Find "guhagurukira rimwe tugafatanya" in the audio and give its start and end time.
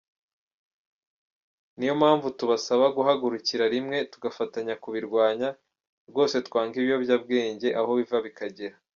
2.97-4.73